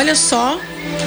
[0.00, 0.58] Olha só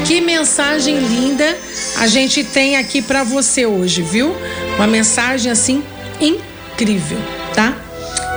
[0.05, 1.57] que mensagem linda
[1.97, 4.35] a gente tem aqui para você hoje, viu?
[4.75, 5.83] Uma mensagem assim
[6.21, 7.17] incrível,
[7.55, 7.73] tá?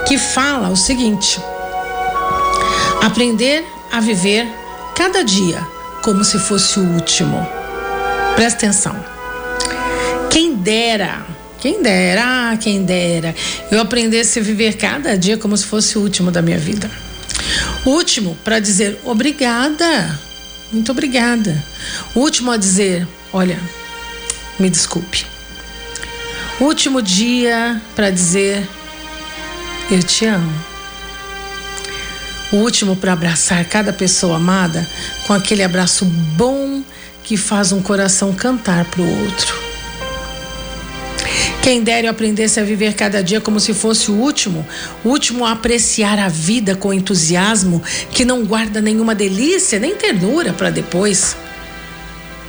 [0.07, 1.39] Que fala o seguinte:
[3.03, 4.47] aprender a viver
[4.95, 5.61] cada dia
[6.01, 7.47] como se fosse o último.
[8.35, 8.95] Presta atenção.
[10.31, 11.23] Quem dera,
[11.59, 13.35] quem dera, quem dera,
[13.69, 16.89] eu aprendesse a viver cada dia como se fosse o último da minha vida.
[17.85, 20.26] Último para dizer obrigada,
[20.71, 21.63] muito obrigada.
[22.15, 23.59] Último a dizer, olha,
[24.59, 25.25] me desculpe.
[26.59, 28.67] Último dia para dizer
[29.89, 30.51] eu te amo.
[32.51, 34.87] O último para abraçar cada pessoa amada
[35.25, 36.81] com aquele abraço bom
[37.23, 39.66] que faz um coração cantar para o outro.
[41.67, 44.65] Quem dera eu aprendesse a viver cada dia como se fosse o último,
[45.03, 50.53] o último a apreciar a vida com entusiasmo que não guarda nenhuma delícia nem ternura
[50.53, 51.35] para depois.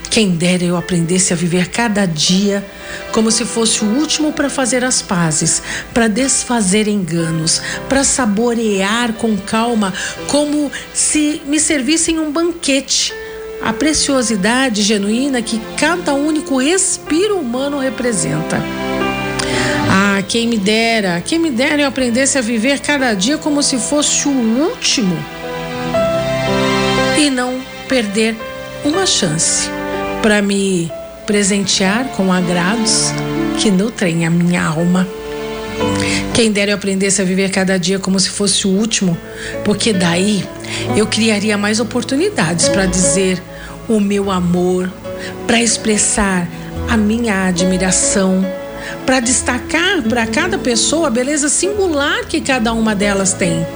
[0.08, 2.64] Quem dera eu aprendesse a viver cada dia
[3.10, 5.60] como se fosse o último para fazer as pazes,
[5.92, 9.92] para desfazer enganos, para saborear com calma,
[10.28, 13.12] como se me servissem um banquete.
[13.60, 18.62] A preciosidade genuína que cada único respiro humano representa.
[19.90, 23.78] Ah, quem me dera, quem me dera eu aprendesse a viver cada dia como se
[23.78, 25.16] fosse o último
[27.18, 28.36] e não perder
[28.84, 29.68] uma chance
[30.22, 30.90] para me
[31.26, 33.12] presentear com agrados
[33.58, 35.06] que nutrem a minha alma.
[36.34, 39.16] Quem dera eu aprendesse a viver cada dia como se fosse o último,
[39.64, 40.44] porque daí
[40.96, 43.42] eu criaria mais oportunidades para dizer
[43.88, 44.92] o meu amor,
[45.46, 46.48] para expressar
[46.88, 48.44] a minha admiração,
[49.04, 53.66] para destacar para cada pessoa a beleza singular que cada uma delas tem.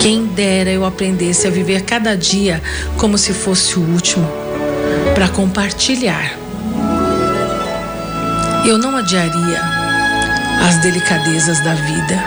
[0.00, 2.62] Quem dera eu aprendesse a viver cada dia
[2.96, 4.26] como se fosse o último
[5.14, 6.38] para compartilhar.
[8.66, 9.60] Eu não adiaria
[10.66, 12.24] as delicadezas da vida.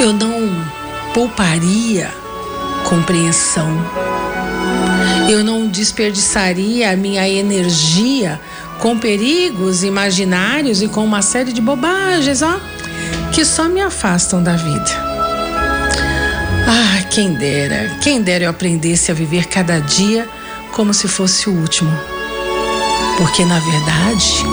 [0.00, 0.50] Eu não
[1.12, 2.10] pouparia
[2.84, 3.70] compreensão.
[5.28, 8.40] Eu não desperdiçaria a minha energia
[8.84, 12.60] com perigos imaginários e com uma série de bobagens, ó,
[13.32, 14.90] que só me afastam da vida.
[16.68, 20.28] Ah, quem dera, quem dera eu aprendesse a viver cada dia
[20.70, 21.90] como se fosse o último.
[23.16, 24.44] Porque, na verdade,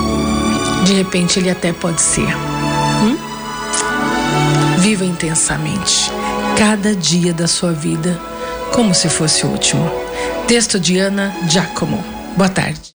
[0.86, 2.34] de repente ele até pode ser.
[3.04, 3.18] Hum?
[4.78, 6.10] Viva intensamente
[6.58, 8.18] cada dia da sua vida
[8.72, 9.92] como se fosse o último.
[10.48, 12.02] Texto de Ana Giacomo.
[12.38, 12.90] Boa tarde.